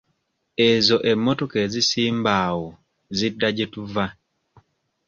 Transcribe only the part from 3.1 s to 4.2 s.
zidda gye tuva.